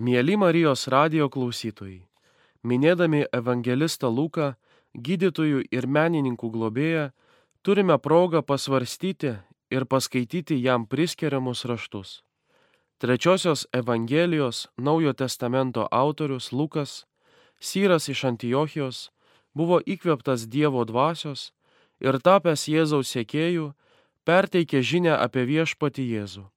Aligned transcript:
Mėly 0.00 0.32
Marijos 0.40 0.86
radio 0.88 1.26
klausytojai, 1.28 1.98
minėdami 2.64 3.26
evangelistą 3.36 4.08
Luką, 4.08 4.54
gydytojų 4.96 5.66
ir 5.76 5.86
menininkų 5.96 6.48
globėją, 6.54 7.02
turime 7.60 7.98
progą 8.00 8.40
pasvarstyti 8.40 9.34
ir 9.68 9.84
paskaityti 9.84 10.56
jam 10.56 10.88
priskiriamus 10.88 11.66
raštus. 11.68 12.14
Trečiosios 12.96 13.66
Evangelijos 13.76 14.70
Naujo 14.80 15.12
testamento 15.12 15.84
autorius 15.92 16.48
Lukas, 16.52 17.04
Syras 17.60 18.08
iš 18.08 18.24
Antiochijos, 18.24 19.10
buvo 19.52 19.84
įkveptas 19.84 20.48
Dievo 20.48 20.88
dvasios 20.88 21.50
ir 22.00 22.16
tapęs 22.24 22.70
Jėzaus 22.72 23.12
sėkėjų, 23.12 23.74
perteikė 24.24 24.80
žinę 24.80 25.18
apie 25.20 25.44
viešpati 25.44 26.08
Jėzų. 26.08 26.48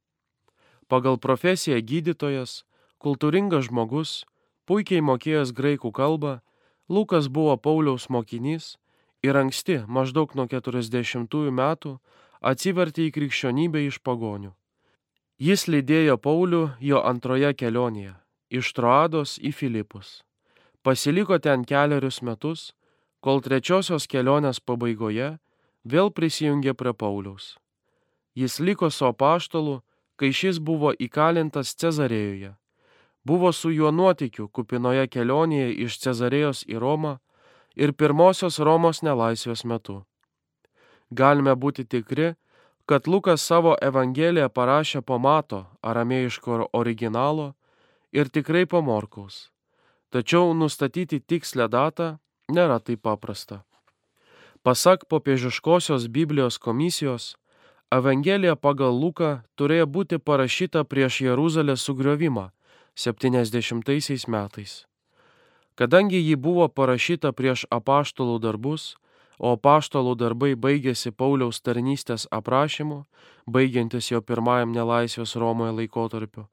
Pagal 0.87 1.19
profesiją 1.19 1.83
gydytojas, 1.83 2.63
kultūringas 3.03 3.67
žmogus, 3.67 4.23
puikiai 4.65 5.03
mokėjęs 5.03 5.51
graikų 5.55 5.91
kalbą, 5.91 6.39
Lukas 6.89 7.27
buvo 7.27 7.55
Pauliaus 7.57 8.09
mokinys 8.09 8.77
ir 9.23 9.37
anksti, 9.39 9.83
maždaug 9.87 10.35
nuo 10.35 10.47
40 10.47 11.51
metų, 11.51 11.97
atsivertė 12.43 13.07
į 13.07 13.13
krikščionybę 13.15 13.85
iš 13.87 13.99
pagonių. 14.03 14.51
Jis 15.39 15.67
lydėjo 15.67 16.17
Paulių 16.19 16.63
jo 16.79 16.99
antroje 17.03 17.53
kelionėje- 17.53 18.15
iš 18.59 18.73
Troados 18.73 19.39
į 19.39 19.53
Filipus. 19.53 20.23
Pasiliko 20.83 21.39
ten 21.39 21.63
keliarius 21.65 22.21
metus, 22.21 22.73
kol 23.21 23.41
trečiosios 23.41 24.07
kelionės 24.07 24.59
pabaigoje 24.59 25.39
vėl 25.85 26.11
prisijungė 26.11 26.73
prie 26.73 26.93
Pauliaus. 26.93 27.57
Jis 28.35 28.59
liko 28.59 28.89
su 28.89 29.05
apaštalu, 29.05 29.81
kai 30.17 30.31
šis 30.31 30.59
buvo 30.59 30.93
įkalintas 30.93 31.75
Cezarėjoje. 31.75 32.55
Buvo 33.23 33.51
su 33.51 33.71
juo 33.71 33.91
nuotikiu 33.91 34.49
kupinoje 34.51 35.07
kelionėje 35.07 35.69
iš 35.85 35.99
Cezarėjos 36.03 36.65
į 36.67 36.79
Romą 36.83 37.17
ir 37.75 37.93
pirmosios 37.95 38.59
Romos 38.59 38.99
nelaisvės 39.01 39.63
metu. 39.63 40.01
Galime 41.11 41.53
būti 41.55 41.85
tikri, 41.87 42.33
kad 42.85 43.07
Lukas 43.07 43.41
savo 43.41 43.77
Evangeliją 43.81 44.49
parašė 44.49 45.01
po 45.01 45.17
mato 45.17 45.65
aramėjiško 45.81 46.67
originalo 46.73 47.53
ir 48.11 48.27
tikrai 48.27 48.65
po 48.65 48.81
morkaus. 48.81 49.49
Tačiau 50.11 50.51
nustatyti 50.53 51.19
tikslę 51.19 51.69
datą 51.71 52.17
nėra 52.51 52.79
taip 52.83 53.01
paprasta. 53.07 53.63
Pasak 54.63 55.07
popiežiškosios 55.07 56.07
Biblijos 56.07 56.57
komisijos, 56.57 57.37
Evangelija 57.91 58.55
pagal 58.55 58.95
Luką 58.99 59.43
turėjo 59.55 59.87
būti 59.87 60.19
parašyta 60.19 60.83
prieš 60.83 61.21
Jeruzalės 61.21 61.87
sugriovimą 61.87 62.49
70 62.95 64.27
metais. 64.27 64.85
Kadangi 65.75 66.19
ji 66.21 66.35
buvo 66.35 66.67
parašyta 66.67 67.31
prieš 67.33 67.65
apaštalų 67.73 68.39
darbus, 68.39 68.95
o 69.39 69.55
apaštalų 69.57 70.15
darbai 70.15 70.53
baigėsi 70.55 71.11
Pauliaus 71.11 71.61
tarnystės 71.61 72.27
aprašymu, 72.31 73.05
baigiantis 73.49 74.11
jo 74.11 74.21
pirmajam 74.21 74.71
nelaisvės 74.71 75.35
Romoje 75.35 75.73
laikotarpiu, 75.79 76.45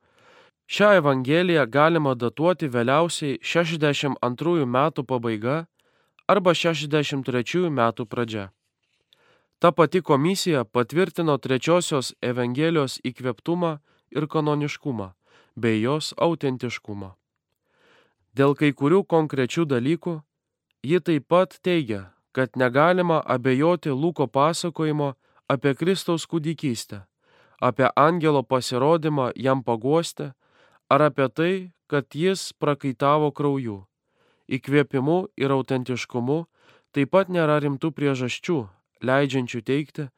Šią 0.71 0.89
Evangeliją 1.01 1.65
galima 1.67 2.13
datuoti 2.15 2.69
vėliausiai 2.71 3.41
62 3.43 4.67
metų 4.71 5.03
pabaiga 5.03 5.57
arba 6.31 6.55
63 6.55 7.73
metų 7.75 8.07
pradžia. 8.07 8.45
Ta 9.59 9.73
pati 9.75 9.99
komisija 10.01 10.63
patvirtino 10.65 11.35
trečiosios 11.43 12.13
Evangelijos 12.23 13.01
įkveptumą 13.03 13.73
ir 14.15 14.29
kanoniškumą 14.31 15.11
bei 15.57 15.81
jos 15.83 16.13
autentiškumą. 16.17 17.15
Dėl 18.35 18.55
kai 18.55 18.71
kurių 18.73 19.03
konkrečių 19.05 19.67
dalykų 19.67 20.21
ji 20.83 21.01
taip 21.01 21.27
pat 21.29 21.59
teigia, 21.63 22.13
kad 22.33 22.57
negalima 22.57 23.23
abejoti 23.27 23.91
Luko 23.91 24.27
pasakojimo 24.27 25.15
apie 25.49 25.75
Kristaus 25.75 26.27
kūdikystę, 26.31 27.03
apie 27.61 27.91
angelo 27.97 28.43
pasirodymą 28.43 29.33
jam 29.37 29.65
paguosti 29.65 30.31
ar 30.89 31.03
apie 31.03 31.29
tai, 31.29 31.55
kad 31.87 32.07
jis 32.15 32.53
prakaitavo 32.53 33.31
krauju. 33.35 33.85
Įkvėpimu 34.51 35.31
ir 35.39 35.51
autentiškumu 35.55 36.45
taip 36.95 37.11
pat 37.15 37.31
nėra 37.31 37.61
rimtų 37.63 37.91
priežasčių, 37.95 38.59
leidžiančių 39.03 39.61
teikti, 39.63 40.09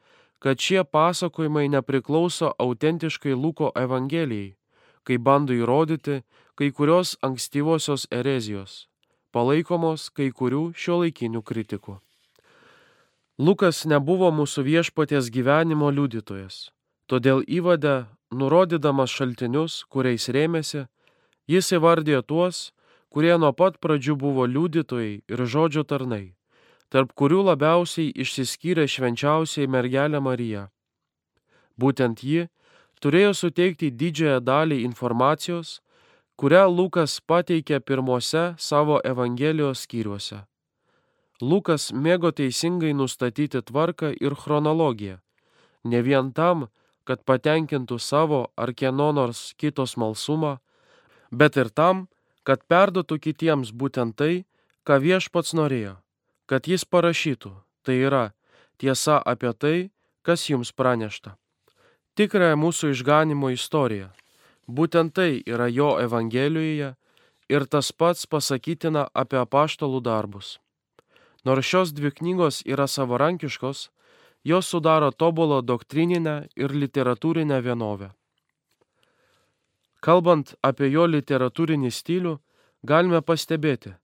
kad 0.43 0.61
šie 0.61 0.85
pasakojimai 0.85 1.69
nepriklauso 1.69 2.53
autentiškai 2.59 3.35
Luko 3.37 3.73
Evangelijai, 3.77 4.57
kai 5.07 5.19
bando 5.19 5.55
įrodyti 5.55 6.23
kai 6.55 6.71
kurios 6.71 7.17
ankstyvosios 7.25 8.07
erezijos, 8.13 8.87
palaikomos 9.33 10.11
kai 10.15 10.31
kurių 10.31 10.73
šio 10.77 11.03
laikinių 11.03 11.43
kritikų. 11.43 11.99
Lukas 13.41 13.87
nebuvo 13.89 14.29
mūsų 14.31 14.63
viešpaties 14.69 15.31
gyvenimo 15.33 15.89
liudytojas, 15.91 16.69
todėl 17.09 17.41
įvadę 17.49 18.05
nurodydamas 18.31 19.11
šaltinius, 19.11 19.83
kuriais 19.89 20.29
rėmėsi, 20.29 20.85
jis 21.49 21.73
įvardė 21.73 22.21
tuos, 22.23 22.71
kurie 23.09 23.33
nuo 23.41 23.53
pat 23.57 23.81
pradžių 23.81 24.17
buvo 24.21 24.47
liudytojai 24.47 25.23
ir 25.27 25.45
žodžio 25.49 25.85
tarnai, 25.89 26.37
tarp 26.93 27.17
kurių 27.17 27.43
labiausiai 27.49 28.13
išsiskyrė 28.13 28.87
švenčiausiai 28.89 29.67
mergelė 29.67 30.21
Marija. 30.21 30.69
Būtent 31.81 32.21
ji 32.21 32.49
turėjo 33.03 33.33
suteikti 33.35 33.91
didžiąją 33.91 34.41
dalį 34.47 34.83
informacijos, 34.87 35.81
kurią 36.39 36.69
Lukas 36.71 37.19
pateikė 37.21 37.81
pirmose 37.81 38.55
savo 38.59 39.01
Evangelijos 39.05 39.85
skyriuose. 39.87 40.43
Lukas 41.43 41.91
mėgo 41.93 42.31
teisingai 42.31 42.93
nustatyti 42.95 43.63
tvarką 43.67 44.13
ir 44.23 44.37
chronologiją, 44.39 45.19
ne 45.85 46.01
vien 46.07 46.31
tam, 46.33 46.69
kad 47.05 47.25
patenkintų 47.27 47.99
savo 47.99 48.45
ar 48.57 48.71
kieno 48.79 49.11
nors 49.13 49.51
kito 49.59 49.87
smalsumą, 49.87 50.61
bet 51.31 51.59
ir 51.59 51.73
tam, 51.75 52.07
kad 52.47 52.63
perduotų 52.71 53.19
kitiems 53.27 53.75
būtent 53.75 54.15
tai, 54.15 54.45
ką 54.87 55.03
viešpats 55.03 55.55
norėjo, 55.59 55.99
kad 56.47 56.71
jis 56.71 56.87
parašytų, 56.87 57.55
tai 57.83 57.99
yra 58.07 58.25
tiesa 58.79 59.19
apie 59.19 59.51
tai, 59.55 59.77
kas 60.23 60.47
jums 60.51 60.71
pranešta. 60.71 61.42
Tikrąją 62.17 62.57
mūsų 62.61 62.93
išganimo 62.93 63.53
istoriją. 63.55 64.11
Būtent 64.69 65.15
tai 65.17 65.43
yra 65.47 65.69
jo 65.69 65.97
Evangelijoje 66.01 66.93
ir 67.49 67.67
tas 67.67 67.93
pats 67.93 68.27
pasakytina 68.27 69.09
apie 69.15 69.41
apaštalų 69.41 70.01
darbus. 70.05 70.59
Nors 71.45 71.67
šios 71.67 71.93
dvi 71.97 72.13
knygos 72.13 72.63
yra 72.69 72.87
savarankiškos, 72.87 73.89
Jos 74.45 74.67
sudaro 74.67 75.11
tobulą 75.13 75.63
doktrininę 75.63 76.49
ir 76.57 76.75
literatūrinę 76.75 77.61
vienovę. 77.63 78.09
Kalbant 80.03 80.57
apie 80.67 80.89
jo 80.91 81.05
literatūrinį 81.07 81.91
stilių, 81.95 82.33
galime 82.83 83.21
pastebėti, 83.23 83.95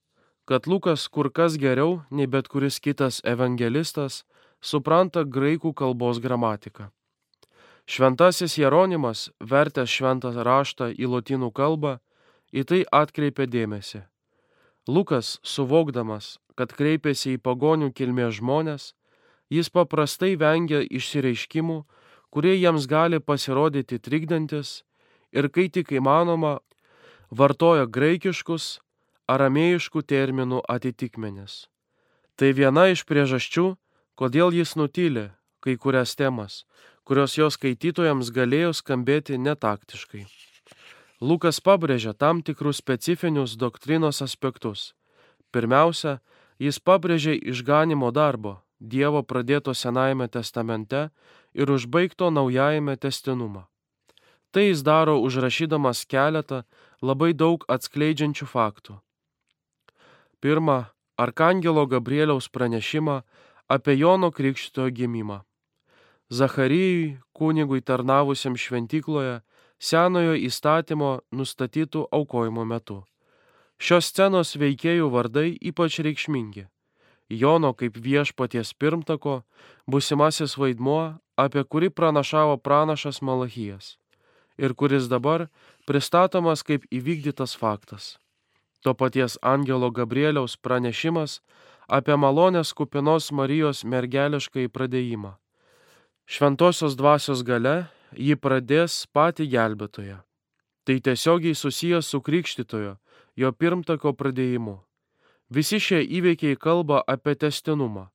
kad 0.47 0.67
Lukas 0.67 1.09
kur 1.11 1.27
kas 1.27 1.57
geriau 1.59 1.99
nei 2.09 2.27
bet 2.27 2.47
kuris 2.47 2.79
kitas 2.79 3.19
evangelistas 3.27 4.23
supranta 4.61 5.25
graikų 5.27 5.73
kalbos 5.75 6.23
gramatiką. 6.23 6.87
Šventasis 7.89 8.53
Jeronimas, 8.57 9.31
vertęs 9.41 9.89
šventą 9.89 10.29
raštą 10.45 10.91
į 10.93 11.07
lotynų 11.09 11.47
kalbą, 11.57 11.95
į 12.53 12.61
tai 12.69 12.81
atkreipė 12.85 13.47
dėmesį. 13.49 14.03
Lukas, 14.85 15.39
suvokdamas, 15.41 16.37
kad 16.53 16.69
kreipėsi 16.77 17.33
į 17.33 17.39
pagonių 17.41 17.89
kilmės 17.97 18.37
žmonės, 18.37 18.83
jis 19.49 19.71
paprastai 19.73 20.35
vengia 20.37 20.83
išsireiškimų, 20.85 21.79
kurie 22.29 22.53
jiems 22.59 22.85
gali 22.85 23.17
pasirodyti 23.17 23.97
trikdantis 23.97 24.83
ir 25.33 25.49
kai 25.49 25.65
tik 25.73 25.89
įmanoma, 25.89 26.59
vartoja 27.33 27.89
graikiškus, 27.89 28.69
aramėjiškų 29.25 30.05
terminų 30.05 30.61
atitikmenis. 30.69 31.65
Tai 32.37 32.53
viena 32.53 32.85
iš 32.93 33.01
priežasčių, 33.09 33.67
kodėl 34.13 34.53
jis 34.53 34.77
nutylė 34.77 35.31
kai 35.59 35.75
kurias 35.75 36.15
temas, 36.15 36.63
kurios 37.09 37.33
jos 37.39 37.55
skaitytojams 37.57 38.29
galėjo 38.29 38.69
skambėti 38.77 39.39
netaktiškai. 39.41 40.27
Lukas 41.25 41.57
pabrėžia 41.57 42.13
tam 42.13 42.43
tikrus 42.45 42.77
specifinius 42.83 43.55
doktrinos 43.57 44.21
aspektus. 44.21 44.93
Pirmiausia, 45.49 46.19
jis 46.61 46.77
pabrėžia 46.77 47.33
išganimo 47.33 48.11
darbo, 48.13 48.59
Dievo 48.79 49.23
pradėto 49.27 49.73
Senajame 49.73 50.29
testamente 50.31 51.09
ir 51.57 51.73
užbaigto 51.73 52.29
Naujajame 52.31 52.95
testinumą. 52.95 53.65
Tai 54.53 54.69
jis 54.69 54.85
daro 54.85 55.17
užrašydamas 55.19 56.05
keletą 56.05 56.61
labai 57.01 57.33
daug 57.33 57.65
atskleidžiančių 57.67 58.47
faktų. 58.53 59.01
Pirma, 60.39 60.93
Arkangelo 61.17 61.89
Gabrieliaus 61.89 62.47
pranešimą 62.47 63.19
apie 63.67 63.97
Jono 63.97 64.31
Krikščito 64.31 64.87
gimimą. 64.93 65.43
Zacharijui, 66.29 67.17
kunigui 67.33 67.81
tarnavusiam 67.81 68.57
šventykloje, 68.57 69.39
senojo 69.79 70.35
įstatymo 70.37 71.19
nustatytų 71.33 72.05
aukojimo 72.13 72.65
metu. 72.65 73.03
Šios 73.79 74.11
scenos 74.11 74.53
veikėjų 74.59 75.07
vardai 75.09 75.55
ypač 75.71 76.01
reikšmingi. 76.05 76.67
Jono 77.29 77.73
kaip 77.73 77.97
viešpaties 77.97 78.73
pirmtako, 78.73 79.41
busimasis 79.87 80.57
vaidmuo, 80.57 81.17
apie 81.37 81.63
kurį 81.63 81.89
pranašavo 81.89 82.57
pranašas 82.57 83.21
Malachijas 83.21 83.95
ir 84.59 84.75
kuris 84.75 85.07
dabar 85.07 85.47
pristatomas 85.87 86.63
kaip 86.67 86.85
įvykdytas 86.91 87.55
faktas. 87.57 88.17
To 88.83 88.93
paties 88.93 89.39
angelo 89.41 89.89
Gabrieliaus 89.91 90.55
pranešimas 90.59 91.39
apie 91.87 92.15
malonės 92.15 92.73
kupinos 92.75 93.31
Marijos 93.31 93.83
mergeliškai 93.83 94.67
pradėjimą. 94.69 95.35
Šventosios 96.29 96.93
dvasios 96.93 97.39
gale 97.41 97.87
ji 98.13 98.35
pradės 98.37 99.07
patį 99.17 99.47
gelbėtoją. 99.49 100.19
Tai 100.85 100.95
tiesiogiai 101.05 101.55
susijęs 101.57 102.05
su 102.13 102.19
krikštytojo, 102.21 102.91
jo 103.33 103.49
pirmtako 103.51 104.13
pradėjimu. 104.13 104.75
Visi 105.49 105.79
šie 105.81 106.03
įveikiai 106.05 106.53
kalba 106.53 106.99
apie 107.09 107.33
testinumą. 107.33 108.11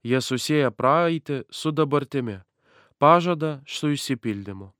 Jie 0.00 0.20
susiję 0.24 0.70
praeitį 0.72 1.42
su 1.52 1.72
dabartimi, 1.76 2.38
pažada 2.96 3.60
su 3.66 3.92
įsipildymu. 3.92 4.70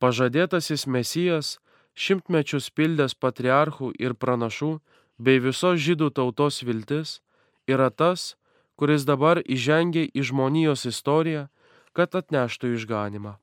Pažadėtasis 0.00 0.86
Mesijas, 0.88 1.58
šimtmečius 1.92 2.70
pildęs 2.72 3.12
patriarchų 3.12 3.92
ir 4.00 4.16
pranašų 4.16 4.70
bei 5.20 5.36
visos 5.36 5.84
žydų 5.84 6.14
tautos 6.16 6.62
viltis, 6.64 7.20
yra 7.68 7.90
tas, 7.92 8.38
kuris 8.80 9.04
dabar 9.04 9.44
įžengia 9.44 10.08
į 10.16 10.24
žmonijos 10.32 10.88
istoriją, 10.88 11.50
kad 11.98 12.14
atneštų 12.14 12.76
išganimą. 12.78 13.34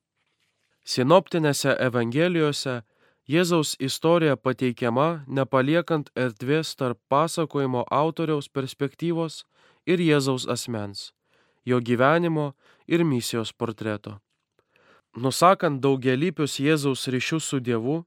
Sinoptinėse 0.86 1.74
Evangelijose 1.82 2.80
Jėzaus 3.28 3.74
istorija 3.82 4.36
pateikiama 4.38 5.26
nepaliekant 5.26 6.08
erdvės 6.14 6.76
tarp 6.78 7.00
pasakojimo 7.12 7.82
autoriaus 7.90 8.48
perspektyvos 8.48 9.42
ir 9.84 10.00
Jėzaus 10.00 10.46
asmens, 10.48 11.10
jo 11.66 11.80
gyvenimo 11.82 12.54
ir 12.86 13.04
misijos 13.04 13.52
portreto. 13.52 14.20
Nusakant 15.16 15.82
daugelypius 15.82 16.56
Jėzaus 16.62 17.08
ryšius 17.12 17.50
su 17.50 17.60
Dievu, 17.60 18.04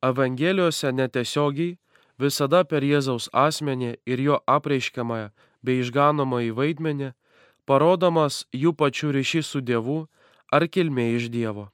Evangelijose 0.00 0.94
netiesiogiai 0.96 1.76
visada 2.16 2.62
per 2.64 2.86
Jėzaus 2.86 3.28
asmenį 3.36 3.96
ir 4.06 4.22
jo 4.22 4.38
apreiškiamąją 4.46 5.28
bei 5.66 5.82
išganomąjį 5.82 6.54
vaidmenį 6.56 7.10
parodomas 7.70 8.44
jų 8.50 8.72
pačių 8.74 9.12
ryšys 9.14 9.52
su 9.54 9.60
Dievu 9.62 10.00
ar 10.50 10.66
kilmė 10.66 11.04
iš 11.18 11.28
Dievo. 11.30 11.68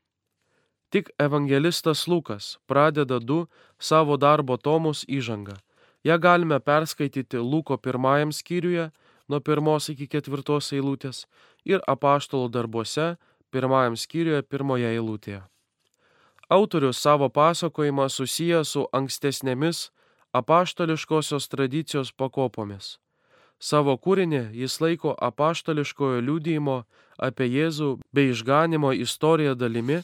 Tik 0.92 1.08
evangelistas 1.26 2.04
Lukas 2.06 2.56
pradeda 2.68 3.16
du 3.18 3.46
savo 3.80 4.18
darbo 4.20 4.58
tomus 4.60 5.06
įžangą. 5.08 5.56
Ja 6.04 6.18
galime 6.20 6.58
perskaityti 6.60 7.40
Luko 7.40 7.78
pirmajam 7.80 8.32
skyriuje 8.32 8.90
nuo 9.28 9.40
pirmos 9.40 9.88
iki 9.88 10.06
ketvirtos 10.06 10.68
eilutės 10.76 11.24
ir 11.64 11.80
apaštalo 11.88 12.52
darbuose 12.52 13.16
pirmajam 13.50 13.96
skyriuje 13.96 14.42
pirmoje 14.42 14.92
eilutėje. 14.92 15.40
Autorius 16.48 17.00
savo 17.00 17.32
pasakojimą 17.32 18.06
susiję 18.12 18.62
su 18.64 18.84
ankstesnėmis 18.92 19.88
apaštališkosios 20.36 21.48
tradicijos 21.48 22.12
pakopomis. 22.12 22.98
Savo 23.58 23.96
kūrinį 23.96 24.42
jis 24.52 24.76
laiko 24.80 25.14
apaštališkojo 25.28 26.20
liūdėjimo 26.28 26.76
apie 27.28 27.48
Jėzų 27.48 27.90
bei 28.12 28.30
išganimo 28.32 28.92
istoriją 28.92 29.54
dalimi, 29.56 30.02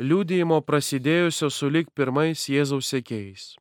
liūdėjimo 0.00 0.60
prasidėjusio 0.64 1.50
sulik 1.50 1.92
pirmais 1.94 2.48
Jėzaus 2.48 2.88
sekėjais. 2.92 3.56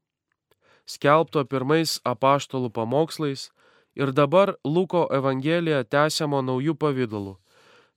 Skelbto 0.85 1.43
pirmais 1.45 1.99
apaštalų 2.05 2.69
pamokslais 2.71 3.49
ir 3.95 4.11
dabar 4.11 4.55
Luko 4.63 5.07
Evangelija 5.11 5.83
tęsiamo 5.83 6.41
naujų 6.45 6.75
pavydalų 6.79 7.35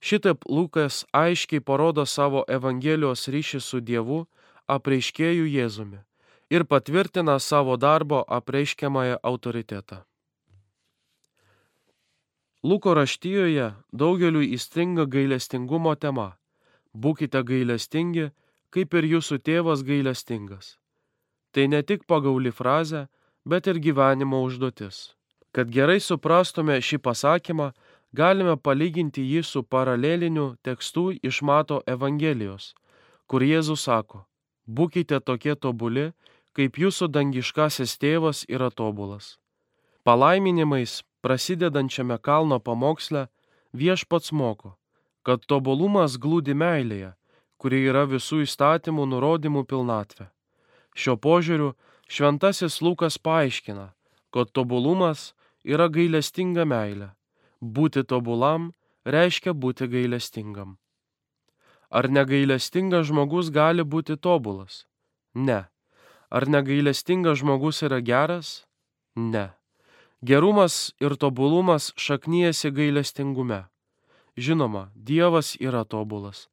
Šitaip 0.00 0.44
Lukas 0.48 1.04
aiškiai 1.12 1.60
parodo 1.60 2.04
savo 2.06 2.44
Evangelijos 2.48 3.26
ryšį 3.34 3.60
su 3.60 3.80
Dievu, 3.82 4.26
apreiškėjų 4.70 5.48
Jėzumi 5.50 5.98
ir 6.54 6.64
patvirtina 6.64 7.38
savo 7.42 7.76
darbo 7.76 8.22
apreiškiamąją 8.22 9.18
autoritetą. 9.22 10.04
Luko 12.62 12.90
raštijoje 12.94 13.68
daugeliu 13.92 14.40
įstringa 14.42 15.04
gailestingumo 15.06 15.94
tema. 15.94 16.32
Būkite 16.90 17.44
gailestingi, 17.46 18.32
kaip 18.74 18.94
ir 18.98 19.06
jūsų 19.06 19.38
tėvas 19.46 19.84
gailestingas. 19.86 20.74
Tai 21.54 21.68
ne 21.70 21.82
tik 21.86 22.02
pagauli 22.10 22.50
frazė, 22.50 23.06
bet 23.46 23.70
ir 23.70 23.78
gyvenimo 23.78 24.42
užduotis. 24.42 25.14
Kad 25.54 25.70
gerai 25.70 26.00
suprastume 26.02 26.80
šį 26.82 26.98
pasakymą, 26.98 27.70
galime 28.12 28.56
palyginti 28.56 29.22
jį 29.22 29.44
su 29.46 29.62
paraleliniu 29.62 30.56
tekstu 30.66 31.12
iš 31.22 31.42
Mato 31.42 31.82
Evangelijos, 31.86 32.74
kur 33.30 33.46
Jėzus 33.46 33.86
sako, 33.86 34.26
būkite 34.66 35.20
tokie 35.22 35.54
tobuli, 35.54 36.10
kaip 36.58 36.74
jūsų 36.74 37.06
dangiškasis 37.14 37.94
tėvas 38.02 38.42
yra 38.50 38.70
tobulas. 38.74 39.38
Palaiminimais 40.02 41.04
prasidedančiame 41.20 42.18
kalno 42.18 42.58
pamoksle 42.58 43.26
viešpats 43.72 44.32
moko, 44.32 44.76
kad 45.22 45.44
tobulumas 45.46 46.16
glūdi 46.18 46.54
meilėje, 46.54 47.12
kuri 47.58 47.84
yra 47.90 48.06
visų 48.06 48.44
įstatymų 48.46 49.06
nurodymų 49.12 49.64
pilnatvė. 49.68 50.30
Šio 50.94 51.18
požiūriu 51.18 51.74
šventasis 52.08 52.80
Lukas 52.82 53.18
paaiškina, 53.18 53.92
kad 54.34 54.50
tobulumas 54.54 55.32
yra 55.64 55.88
gailestinga 55.88 56.64
meilė 56.64 57.12
Būti 57.60 58.04
tobulam 58.06 58.70
reiškia 59.04 59.50
būti 59.52 59.88
gailestingam. 59.90 60.78
Ar 61.90 62.06
negailestingas 62.06 63.08
žmogus 63.10 63.50
gali 63.50 63.82
būti 63.82 64.14
tobulas? 64.16 64.86
Ne. 65.34 65.66
Ar 66.30 66.46
negailestingas 66.46 67.40
žmogus 67.42 67.82
yra 67.82 67.98
geras? 67.98 68.66
Ne. 69.16 69.57
Gerumas 70.22 70.92
ir 71.00 71.14
tobulumas 71.16 71.92
šaknyjasi 71.96 72.70
gailestingume. 72.70 73.64
Žinoma, 74.36 74.90
Dievas 74.94 75.56
yra 75.60 75.84
tobulas. 75.84 76.48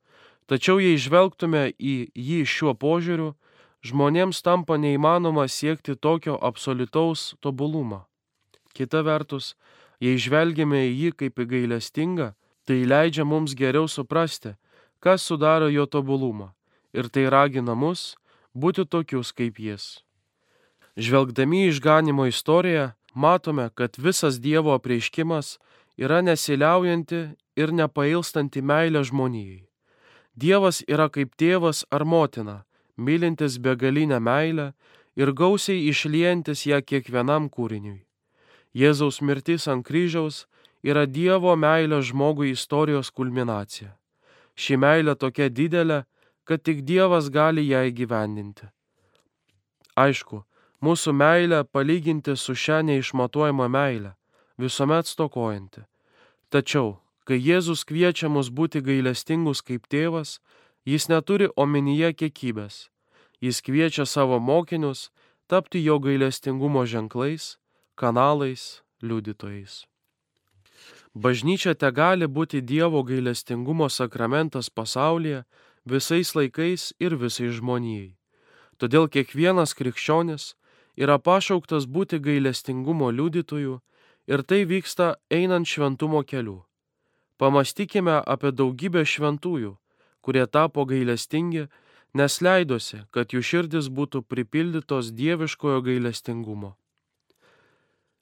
Tačiau 0.46 0.78
jei 0.80 0.98
žvelgtume 1.02 1.72
į 1.78 1.96
jį 2.14 2.42
šiuo 2.46 2.76
požiūriu, 2.78 3.34
žmonėms 3.86 4.42
tampa 4.46 4.78
neįmanoma 4.78 5.48
siekti 5.50 5.96
tokio 5.96 6.38
absoliutaus 6.42 7.34
tobulumo. 7.42 8.06
Kita 8.74 9.02
vertus, 9.02 9.56
Jei 10.04 10.20
žvelgiame 10.20 10.84
į 10.90 10.96
jį 11.00 11.12
kaip 11.22 11.40
į 11.40 11.46
gailestingą, 11.54 12.34
tai 12.68 12.84
leidžia 12.84 13.24
mums 13.24 13.56
geriau 13.56 13.88
suprasti, 13.88 14.56
kas 15.00 15.24
sudaro 15.24 15.70
jo 15.72 15.86
tobulumą 15.88 16.52
ir 16.96 17.08
tai 17.12 17.28
ragina 17.32 17.76
mus 17.76 18.16
būti 18.56 18.86
tokius 18.88 19.32
kaip 19.36 19.60
jis. 19.60 20.02
Žvelgdami 20.96 21.66
į 21.66 21.72
išganimo 21.74 22.28
istoriją, 22.28 22.94
matome, 23.16 23.70
kad 23.76 23.98
visas 23.98 24.40
Dievo 24.40 24.74
apreiškimas 24.76 25.58
yra 25.98 26.22
nesiliaujanti 26.22 27.22
ir 27.56 27.72
nepailstanti 27.72 28.62
meilė 28.62 29.04
žmonijai. 29.10 29.64
Dievas 30.36 30.84
yra 30.88 31.08
kaip 31.10 31.36
tėvas 31.40 31.86
ar 31.96 32.04
motina, 32.04 32.66
mylintis 32.98 33.56
begalinę 33.58 34.20
meilę 34.20 34.74
ir 35.16 35.32
gausiai 35.32 35.88
išliejantis 35.88 36.66
ją 36.68 36.82
kiekvienam 36.84 37.48
kūriniui. 37.50 38.04
Jėzaus 38.76 39.22
mirtis 39.24 39.70
ant 39.72 39.86
kryžiaus 39.88 40.44
yra 40.84 41.06
Dievo 41.08 41.56
meilė 41.56 42.02
žmogui 42.04 42.52
istorijos 42.52 43.12
kulminacija. 43.16 43.96
Ši 44.56 44.76
meilė 44.80 45.16
tokia 45.16 45.48
didelė, 45.50 46.04
kad 46.44 46.64
tik 46.64 46.84
Dievas 46.84 47.32
gali 47.32 47.64
ją 47.68 47.86
įgyvendinti. 47.90 48.68
Aišku, 49.96 50.44
mūsų 50.82 51.14
meilė 51.14 51.64
palyginti 51.64 52.36
su 52.36 52.56
šią 52.56 52.82
neišmatuojamą 52.90 53.68
meilę, 53.70 54.16
visuomet 54.58 55.08
stokojanti. 55.08 55.86
Tačiau, 56.50 56.98
kai 57.26 57.40
Jėzus 57.40 57.86
kviečia 57.86 58.30
mus 58.30 58.50
būti 58.50 58.82
gailestingus 58.82 59.62
kaip 59.62 59.88
tėvas, 59.88 60.40
jis 60.86 61.10
neturi 61.10 61.50
omenyje 61.56 62.14
kiekybės. 62.14 62.90
Jis 63.42 63.62
kviečia 63.62 64.06
savo 64.06 64.40
mokinius 64.40 65.12
tapti 65.48 65.84
jo 65.84 66.00
gailestingumo 66.00 66.86
ženklais 66.86 67.58
kanalais, 67.96 68.84
liudytojais. 69.02 69.86
Bažnyčia 71.16 71.74
te 71.80 71.88
gali 71.96 72.28
būti 72.28 72.60
Dievo 72.60 73.04
gailestingumo 73.08 73.88
sakramentas 73.90 74.68
pasaulyje 74.70 75.46
visais 75.88 76.36
laikais 76.36 76.92
ir 77.00 77.16
visai 77.16 77.48
žmonijai. 77.56 78.18
Todėl 78.76 79.08
kiekvienas 79.08 79.72
krikščionis 79.80 80.56
yra 80.98 81.18
pašauktas 81.20 81.88
būti 81.88 82.20
gailestingumo 82.20 83.12
liudytojų 83.12 83.80
ir 84.28 84.44
tai 84.44 84.64
vyksta 84.66 85.16
einant 85.30 85.68
šventumo 85.68 86.24
keliu. 86.24 86.64
Pamastykime 87.38 88.22
apie 88.24 88.52
daugybę 88.52 89.04
šventųjų, 89.06 89.76
kurie 90.24 90.46
tapo 90.48 90.86
gailestingi, 90.88 91.68
nes 92.16 92.40
leidosi, 92.42 93.04
kad 93.12 93.36
jų 93.36 93.44
širdis 93.44 93.92
būtų 93.92 94.24
pripildytos 94.24 95.12
dieviškojo 95.12 95.82
gailestingumo. 95.84 96.76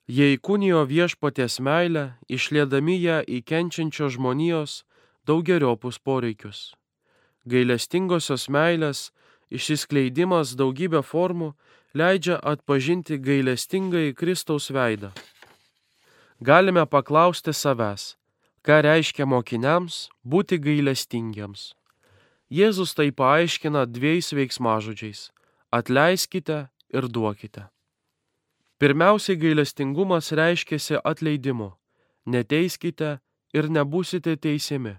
Jie 0.04 0.34
įkūnijo 0.34 0.82
viešpaties 0.84 1.62
meilę, 1.64 2.18
išlėdami 2.28 2.96
ją 3.00 3.22
į 3.24 3.40
kenčiančio 3.48 4.10
žmonijos 4.12 4.82
daugeriopus 5.24 5.96
poreikius. 5.96 6.74
Gailestingosios 7.48 8.50
meilės 8.52 9.12
išsiskleidimas 9.48 10.56
daugybę 10.60 11.00
formų 11.00 11.54
leidžia 11.94 12.40
atpažinti 12.42 13.18
gailestingai 13.18 14.14
Kristaus 14.14 14.70
veidą. 14.70 15.12
Galime 16.42 16.82
paklausti 16.86 17.54
savęs, 17.54 18.16
ką 18.66 18.80
reiškia 18.82 19.26
mokiniams 19.26 20.08
būti 20.26 20.58
gailestingiems. 20.58 21.72
Jėzus 22.50 22.94
tai 22.98 23.10
paaiškina 23.10 23.86
dviejais 23.86 24.32
veiksmažodžiais- 24.34 25.30
atleiskite 25.78 26.68
ir 26.90 27.08
duokite. 27.08 27.70
Pirmiausiai 28.78 29.36
gailestingumas 29.38 30.32
reiškiasi 30.32 30.98
atleidimu. 31.04 31.72
Neteiskite 32.26 33.20
ir 33.54 33.68
nebusite 33.70 34.36
teisiami. 34.36 34.98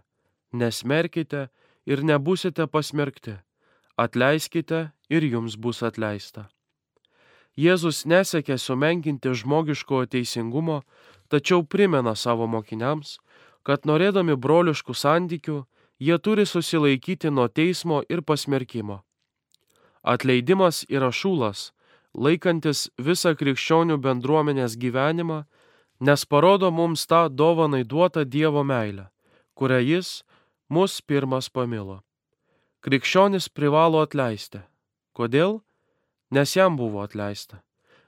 Nesmerkite 0.53 1.49
ir 1.85 2.03
nebusite 2.03 2.67
pasmerkti. 2.67 3.35
Atleiskite 3.97 4.91
ir 5.09 5.21
jums 5.21 5.55
bus 5.55 5.83
atleista. 5.83 6.54
Jėzus 7.55 8.03
nesiekia 8.05 8.57
sumenkinti 8.59 9.31
žmogiškojo 9.31 10.09
teisingumo, 10.11 10.81
tačiau 11.31 11.63
primena 11.63 12.15
savo 12.15 12.47
mokiniams, 12.47 13.17
kad 13.63 13.87
norėdami 13.87 14.35
broliškų 14.35 14.93
santykių, 14.93 15.63
jie 15.99 16.17
turi 16.19 16.45
susilaikyti 16.45 17.31
nuo 17.31 17.47
teismo 17.47 18.03
ir 18.09 18.21
pasmerkimo. 18.21 19.01
Atleidimas 20.03 20.83
yra 20.91 21.09
šūlas, 21.09 21.71
laikantis 22.13 22.89
visą 22.99 23.33
krikščionių 23.39 23.97
bendruomenės 24.03 24.75
gyvenimą, 24.77 25.45
nes 25.99 26.25
parodo 26.25 26.71
mums 26.71 27.07
tą 27.07 27.27
dovanai 27.29 27.83
duotą 27.83 28.25
Dievo 28.25 28.63
meilę, 28.63 29.07
kurią 29.55 29.79
Jis 29.79 30.23
mus 30.69 31.01
pirmas 31.01 31.49
pamilo. 31.49 32.01
Krikščionis 32.85 33.49
privalo 33.49 34.03
atleisti. 34.03 34.61
Kodėl? 35.15 35.61
Nes 36.31 36.55
jam 36.55 36.77
buvo 36.77 37.01
atleista. 37.03 37.61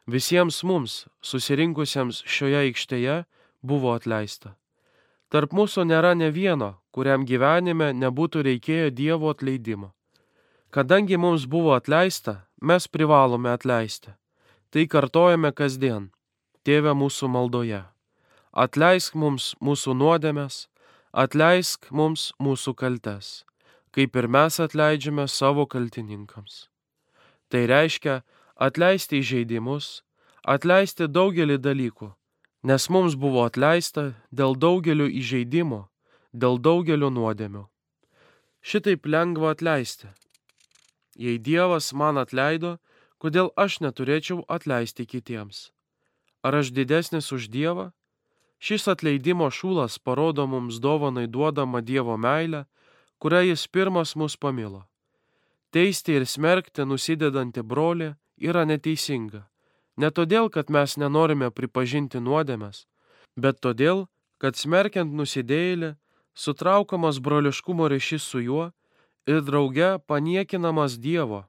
Visiems 0.07 0.61
mums, 0.63 1.07
susirinkusiems 1.21 2.23
šioje 2.23 2.61
aikštėje, 2.67 3.17
buvo 3.61 3.91
atleista. 3.95 4.55
Tarp 5.27 5.51
mūsų 5.51 5.83
nėra 5.89 6.13
ne 6.15 6.29
vieno, 6.31 6.77
kuriam 6.95 7.25
gyvenime 7.27 7.91
nebūtų 7.91 8.45
reikėję 8.47 8.93
Dievo 8.95 9.33
atleidimo. 9.33 9.91
Kadangi 10.71 11.17
mums 11.19 11.43
buvo 11.45 11.73
atleista, 11.75 12.47
mes 12.61 12.87
privalome 12.87 13.51
atleisti. 13.51 14.15
Tai 14.71 14.87
kartojame 14.87 15.51
kasdien, 15.51 16.09
tėve 16.63 16.95
mūsų 16.95 17.27
maldoje. 17.31 17.83
Atleisk 18.51 19.15
mums 19.15 19.53
mūsų 19.63 19.95
nuodėmės, 19.99 20.67
atleisk 21.11 21.91
mums 21.91 22.31
mūsų 22.39 22.73
kaltes, 22.79 23.43
kaip 23.91 24.15
ir 24.15 24.27
mes 24.31 24.59
atleidžiame 24.63 25.27
savo 25.27 25.67
kaltininkams. 25.67 26.67
Tai 27.47 27.63
reiškia 27.71 28.21
atleisti 28.59 29.21
įžeidimus, 29.23 30.03
atleisti 30.43 31.07
daugelį 31.07 31.57
dalykų, 31.63 32.11
nes 32.67 32.89
mums 32.91 33.15
buvo 33.15 33.45
atleista 33.47 34.11
dėl 34.31 34.57
daugelio 34.59 35.07
įžeidimų, 35.07 35.85
dėl 36.33 36.59
daugelio 36.59 37.09
nuodėmių. 37.13 37.63
Šitaip 38.61 39.07
lengva 39.07 39.53
atleisti. 39.55 40.09
Jei 41.15 41.39
Dievas 41.39 41.93
man 41.93 42.19
atleido, 42.19 42.77
kodėl 43.17 43.53
aš 43.55 43.79
neturėčiau 43.85 44.43
atleisti 44.51 45.07
kitiems? 45.07 45.71
Ar 46.43 46.59
aš 46.59 46.73
didesnis 46.75 47.31
už 47.31 47.47
Dievą? 47.47 47.93
Šis 48.59 48.89
atleidimo 48.91 49.47
šūlas 49.53 49.97
parodo 50.03 50.47
mums 50.49 50.81
dovanai 50.83 51.27
duodamą 51.31 51.81
Dievo 51.81 52.17
meilę, 52.17 52.65
kurią 53.21 53.41
Jis 53.47 53.67
pirmas 53.67 54.15
mus 54.15 54.35
pamilo. 54.35 54.83
Teisti 55.71 56.15
ir 56.15 56.25
smerkti 56.25 56.85
nusidedantį 56.87 57.63
brolį 57.67 58.13
yra 58.39 58.63
neteisinga. 58.65 59.43
Ne 59.97 60.11
todėl, 60.11 60.49
kad 60.53 60.69
mes 60.69 60.95
nenorime 61.01 61.49
pripažinti 61.51 62.21
nuodėmės, 62.21 62.85
bet 63.35 63.59
todėl, 63.65 64.05
kad 64.37 64.55
smerkiant 64.55 65.11
nusidėjėlį, 65.11 65.95
sutraukamas 66.37 67.19
broliškumo 67.19 67.89
ryšys 67.89 68.23
su 68.23 68.43
juo 68.45 68.71
ir 69.27 69.41
drauge 69.41 69.97
paniekinamas 70.07 70.99
Dievo, 71.01 71.43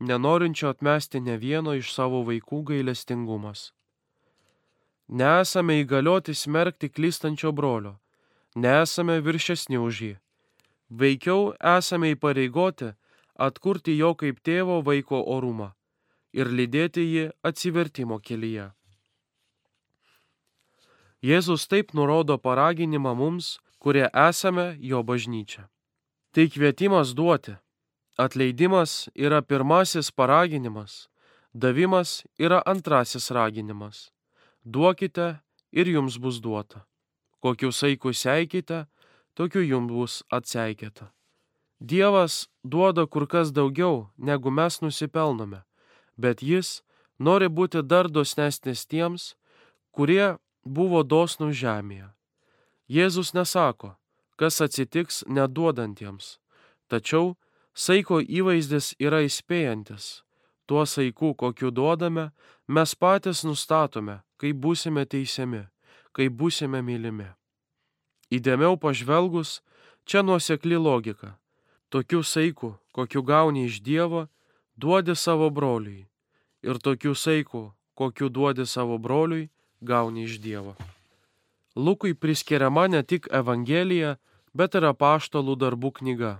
nenorinčio 0.00 0.72
atmesti 0.72 1.20
ne 1.20 1.36
vieno 1.36 1.76
iš 1.76 1.92
savo 1.94 2.24
vaikų 2.24 2.62
gailestingumas. 2.72 3.70
Nesame 5.08 5.82
įgalioti 5.84 6.34
smerkti 6.34 6.88
klystančio 6.90 7.52
brolio, 7.52 7.98
nesame 8.56 9.20
viršesni 9.22 9.78
už 9.78 10.00
jį. 10.02 10.14
Veikiau 10.90 11.52
esame 11.76 12.10
įpareigoti 12.16 12.94
atkurti 13.38 13.96
jo 13.96 14.14
kaip 14.14 14.40
tėvo 14.44 14.80
vaiko 14.84 15.22
orumą 15.36 15.72
ir 16.36 16.50
lydėti 16.52 17.04
jį 17.04 17.28
atsivertimo 17.48 18.18
kelyje. 18.20 18.70
Jėzus 21.24 21.64
taip 21.66 21.94
nurodo 21.96 22.36
paraginimą 22.38 23.14
mums, 23.16 23.56
kurie 23.80 24.06
esame 24.12 24.76
jo 24.80 25.02
bažnyčia. 25.02 25.68
Tai 26.32 26.44
kvietimas 26.52 27.14
duoti. 27.16 27.56
Atleidimas 28.16 29.08
yra 29.12 29.42
pirmasis 29.42 30.08
paraginimas, 30.12 31.08
davimas 31.52 32.24
yra 32.38 32.62
antrasis 32.64 33.30
raginimas. 33.30 34.10
Duokite 34.64 35.40
ir 35.72 35.88
jums 35.88 36.16
bus 36.20 36.40
duota. 36.40 36.86
Kokiu 37.40 37.72
saiku 37.72 38.12
seikite, 38.12 38.86
tokiu 39.36 39.64
jums 39.64 39.92
bus 39.92 40.14
atseikėta. 40.32 41.15
Dievas 41.80 42.48
duoda 42.64 43.06
kur 43.06 43.26
kas 43.26 43.52
daugiau, 43.52 44.08
negu 44.16 44.50
mes 44.50 44.80
nusipelnome, 44.80 45.60
bet 46.16 46.40
Jis 46.42 46.80
nori 47.18 47.48
būti 47.48 47.82
dar 47.84 48.08
dosnesnis 48.08 48.86
tiems, 48.88 49.36
kurie 49.92 50.38
buvo 50.64 51.02
dosnų 51.04 51.52
žemėje. 51.52 52.08
Jėzus 52.88 53.34
nesako, 53.34 53.96
kas 54.40 54.60
atsitiks 54.64 55.24
neduodantiems, 55.28 56.38
tačiau 56.88 57.36
saiko 57.74 58.20
įvaizdis 58.24 58.94
yra 58.96 59.20
įspėjantis. 59.28 60.22
Tuo 60.66 60.82
saiku, 60.86 61.34
kokiu 61.34 61.70
duodame, 61.70 62.30
mes 62.66 62.94
patys 62.94 63.44
nustatome, 63.44 64.22
kaip 64.40 64.56
būsime 64.56 65.04
teisiami, 65.04 65.66
kaip 66.16 66.32
būsime 66.32 66.80
mylimi. 66.82 67.28
Įdėmiau 68.32 68.80
pažvelgus, 68.80 69.60
čia 70.08 70.24
nuosekli 70.24 70.80
logika 70.80 71.36
tokiu 71.88 72.22
saiku, 72.22 72.74
kokiu 72.92 73.22
gauni 73.22 73.64
iš 73.66 73.80
Dievo, 73.82 74.26
duodi 74.76 75.16
savo 75.16 75.50
broliui. 75.50 76.06
Ir 76.62 76.78
tokiu 76.78 77.14
saiku, 77.14 77.72
kokiu 77.94 78.28
duodi 78.28 78.66
savo 78.66 78.98
broliui, 78.98 79.48
gauni 79.80 80.24
iš 80.24 80.40
Dievo. 80.40 80.74
Lukui 81.76 82.14
priskiriama 82.14 82.86
ne 82.88 83.02
tik 83.02 83.28
Evangelija, 83.32 84.16
bet 84.54 84.74
ir 84.74 84.88
apaštalų 84.88 85.56
darbų 85.60 85.92
knyga. 86.00 86.32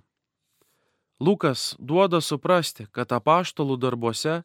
Lukas 1.21 1.77
duoda 1.79 2.21
suprasti, 2.21 2.87
kad 2.93 3.13
apaštalų 3.13 3.77
darbuose 3.81 4.43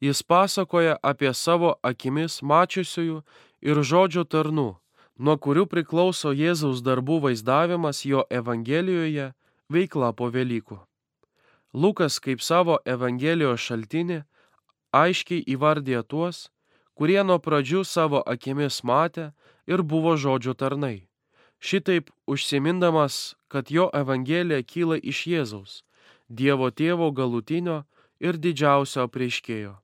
jis 0.00 0.22
pasakoja 0.22 0.96
apie 1.02 1.32
savo 1.34 1.74
akimis 1.82 2.40
mačiusiųjų 2.42 3.22
ir 3.64 3.80
žodžio 3.90 4.24
tarnų, 4.24 4.70
nuo 5.18 5.36
kurių 5.36 5.66
priklauso 5.68 6.32
Jėzaus 6.32 6.80
darbų 6.84 7.20
vaizdavimas 7.26 8.04
jo 8.04 8.24
Evangelijoje 8.30 9.32
veikla 9.72 10.12
po 10.12 10.30
Velykų. 10.30 10.78
Lukas 11.74 12.20
kaip 12.22 12.42
savo 12.42 12.78
Evangelijos 12.86 13.64
šaltinį 13.66 14.22
aiškiai 14.94 15.42
įvardė 15.54 16.02
tuos, 16.06 16.48
kurie 16.94 17.18
nuo 17.26 17.40
pradžių 17.42 17.82
savo 17.84 18.22
akimis 18.22 18.82
matė 18.86 19.32
ir 19.66 19.82
buvo 19.82 20.14
žodžio 20.16 20.54
tarnai. 20.54 21.08
Šitaip 21.58 22.10
užsimindamas, 22.26 23.34
kad 23.48 23.70
jo 23.70 23.88
Evangelija 23.94 24.62
kyla 24.62 24.98
iš 25.00 25.26
Jėzaus, 25.26 25.82
Dievo 26.28 26.70
tėvo 26.70 27.10
galutinio 27.12 27.84
ir 28.20 28.38
didžiausio 28.40 29.04
prieškėjo. 29.12 29.74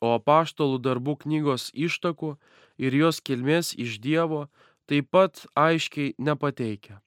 O 0.00 0.14
apaštalų 0.16 0.78
darbų 0.80 1.16
knygos 1.24 1.70
ištakų 1.74 2.36
ir 2.78 2.94
jos 2.94 3.20
kilmės 3.20 3.74
iš 3.74 3.98
Dievo 4.00 4.46
taip 4.86 5.10
pat 5.10 5.44
aiškiai 5.58 6.14
nepateikia. 6.18 7.00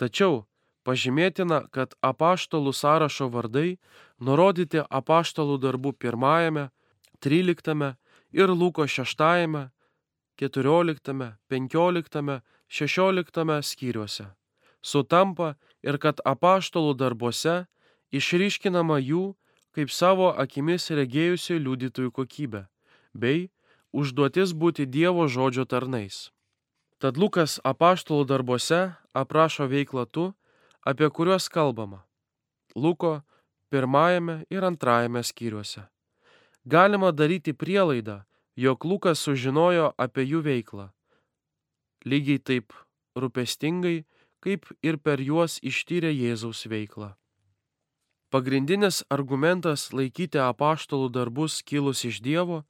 Tačiau 0.00 0.46
Pažymėtina, 0.84 1.66
kad 1.70 1.92
apaštalų 2.00 2.72
sąrašo 2.72 3.28
vardai 3.28 3.78
nurodyti 4.20 4.80
apaštalų 4.88 5.58
darbų 5.60 5.92
pirmajame, 6.00 6.70
tryliktame 7.20 7.96
ir 8.32 8.48
Luko 8.48 8.86
šeštajame, 8.88 9.68
keturioliktame, 10.40 11.36
penkioliktame, 11.52 12.40
šešioliktame 12.68 13.60
skyriuose. 13.60 14.30
Sutampa 14.80 15.54
ir 15.84 16.00
kad 16.00 16.24
apaštalų 16.24 16.96
darbuose 16.96 17.66
išryškinama 18.10 18.96
jų 19.04 19.34
kaip 19.76 19.92
savo 19.92 20.30
akimis 20.32 20.88
regėjusių 20.90 21.60
liudytojų 21.60 22.10
kokybė, 22.16 22.64
bei 23.14 23.50
užduotis 23.92 24.54
būti 24.56 24.86
Dievo 24.86 25.28
žodžio 25.28 25.66
tarnais. 25.68 26.30
Tad 27.00 27.16
Lukas 27.16 27.60
apaštalų 27.64 28.26
darbuose 28.28 28.80
aprašo 29.16 29.68
veiklą 29.70 30.04
tų, 30.08 30.30
apie 30.84 31.10
kuriuos 31.10 31.48
kalbama. 31.48 32.04
Luko 32.76 33.20
pirmajame 33.70 34.44
ir 34.50 34.64
antrajame 34.64 35.22
skyriuose. 35.22 35.86
Galima 36.64 37.12
daryti 37.12 37.52
prielaidą, 37.52 38.22
jog 38.56 38.84
Lukas 38.84 39.22
sužinojo 39.24 39.92
apie 39.98 40.26
jų 40.26 40.42
veiklą. 40.44 40.90
Lygiai 42.04 42.38
taip 42.38 42.72
rūpestingai, 43.16 44.04
kaip 44.40 44.68
ir 44.82 44.98
per 44.98 45.20
juos 45.20 45.58
ištyrė 45.62 46.12
Jėzaus 46.12 46.66
veiklą. 46.68 47.14
Pagrindinis 48.30 49.02
argumentas 49.10 49.90
laikyti 49.92 50.38
apaštalų 50.38 51.10
darbus 51.10 51.62
kilus 51.66 52.04
iš 52.06 52.20
Dievo 52.22 52.62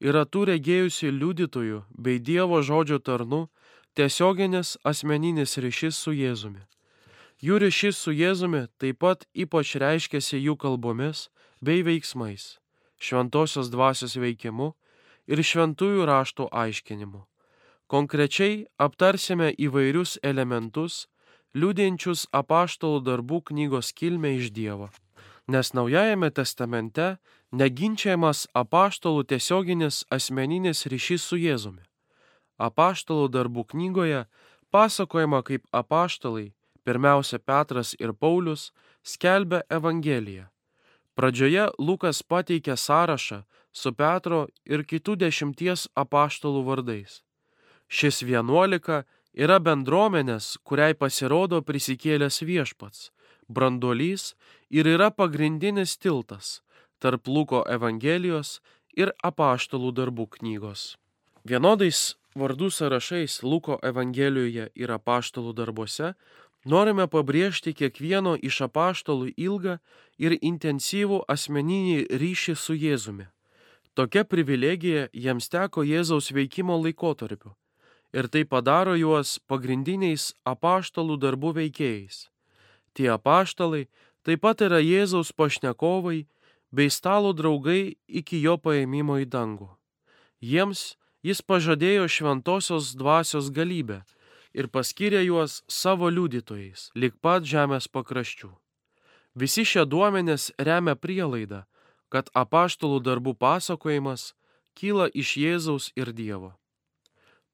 yra 0.00 0.22
tų 0.24 0.44
regėjusių 0.52 1.10
liudytojų 1.10 1.80
bei 1.90 2.20
Dievo 2.22 2.62
žodžio 2.62 3.00
tarnų 3.02 3.48
tiesioginis 3.98 4.76
asmeninis 4.86 5.58
ryšys 5.58 5.98
su 5.98 6.14
Jėzumi. 6.14 6.62
Jų 7.38 7.58
ryšys 7.62 8.00
su 8.02 8.14
Jėzumi 8.14 8.66
taip 8.82 8.98
pat 9.04 9.26
ypač 9.34 9.76
reiškiasi 9.78 10.40
jų 10.42 10.56
kalbomis 10.58 11.28
bei 11.62 11.84
veiksmais, 11.86 12.58
šventosios 12.98 13.70
dvasios 13.70 14.18
veikimu 14.18 14.72
ir 15.30 15.42
šventųjų 15.42 16.06
raštų 16.10 16.48
aiškinimu. 16.50 17.24
Konkrečiai 17.86 18.66
aptarsime 18.76 19.52
įvairius 19.54 20.18
elementus, 20.22 21.06
liūdinčius 21.54 22.26
apaštalų 22.34 23.04
darbų 23.06 23.44
knygos 23.52 23.94
kilmę 23.94 24.34
iš 24.40 24.50
Dievo 24.52 24.90
nes 25.48 25.72
Naujajame 25.72 26.28
testamente 26.30 27.16
neginčiamas 27.56 28.44
apaštalų 28.52 29.24
tiesioginis 29.32 30.04
asmeninis 30.12 30.84
ryšys 30.92 31.24
su 31.24 31.40
Jėzumi. 31.40 31.82
Apaštalų 32.60 33.30
darbų 33.32 33.64
knygoje 33.72 34.26
pasakojama, 34.70 35.40
kaip 35.42 35.64
apaštalai, 35.72 36.52
pirmiausia 36.88 37.38
Petras 37.38 37.92
ir 38.00 38.14
Paulius, 38.16 38.70
skelbia 39.04 39.60
Evangeliją. 39.68 40.48
Pradžioje 41.14 41.68
Lukas 41.78 42.22
pateikia 42.22 42.76
sąrašą 42.76 43.42
su 43.72 43.92
Petro 43.92 44.46
ir 44.64 44.86
kitų 44.88 45.18
dešimties 45.24 45.88
apaštalų 45.98 46.64
vardais. 46.64 47.20
Šis 47.88 48.22
vienuolika 48.24 49.04
yra 49.34 49.58
bendruomenės, 49.60 50.56
kuriai 50.64 50.94
pasirodo 50.94 51.60
prisikėlęs 51.62 52.42
viešpats 52.48 53.08
branduolys 53.48 54.34
ir 54.70 54.86
yra 54.86 55.10
pagrindinis 55.10 55.96
tiltas 55.96 56.60
tarp 57.00 57.28
Luko 57.28 57.62
Evangelijos 57.70 58.58
ir 58.96 59.12
apaštalų 59.24 59.92
darbų 59.94 60.26
knygos. 60.38 60.96
Vienodais 61.46 62.18
vardų 62.38 62.70
sąrašais 62.74 63.40
Luko 63.42 63.78
Evangelijoje 63.82 64.68
ir 64.74 64.92
apaštalų 64.92 65.54
darbuose 65.60 66.12
norime 66.68 67.06
pabrėžti 67.08 67.72
kiekvieno 67.72 68.34
iš 68.50 68.60
apaštalų 68.68 69.32
ilgą 69.36 69.78
ir 70.20 70.36
intensyvų 70.38 71.22
asmeninį 71.34 71.98
ryšį 72.22 72.54
su 72.56 72.76
Jėzumi. 72.76 73.28
Tokia 73.96 74.24
privilegija 74.24 75.08
jiems 75.12 75.48
teko 75.50 75.82
Jėzaus 75.82 76.30
veikimo 76.34 76.76
laikotarpiu 76.78 77.54
ir 78.12 78.28
tai 78.32 78.44
padaro 78.44 78.94
juos 78.96 79.38
pagrindiniais 79.50 80.32
apaštalų 80.48 81.18
darbų 81.24 81.54
veikėjais. 81.60 82.28
Tie 82.94 83.08
apaštalai 83.12 83.88
taip 84.24 84.44
pat 84.44 84.62
yra 84.64 84.80
Jėzaus 84.80 85.32
pašnekovai 85.32 86.26
bei 86.72 86.92
stalo 86.92 87.32
draugai 87.32 87.96
iki 88.08 88.40
jo 88.44 88.56
paėmimo 88.60 89.18
į 89.24 89.28
dangų. 89.32 89.68
Jiems 90.40 90.96
jis 91.24 91.42
pažadėjo 91.42 92.06
šventosios 92.08 92.94
dvasios 92.96 93.50
galybę 93.50 94.02
ir 94.58 94.68
paskyrė 94.74 95.22
juos 95.24 95.62
savo 95.70 96.10
liudytojais, 96.10 96.90
lik 96.94 97.18
pat 97.22 97.46
žemės 97.46 97.86
pakraščių. 97.88 98.50
Visi 99.38 99.64
šie 99.70 99.84
duomenės 99.86 100.50
remia 100.58 100.96
prielaidą, 100.98 101.64
kad 102.10 102.32
apaštalų 102.34 102.98
darbų 103.06 103.36
pasakojimas 103.38 104.32
kyla 104.74 105.06
iš 105.14 105.36
Jėzaus 105.38 105.92
ir 105.94 106.10
Dievo. 106.10 106.56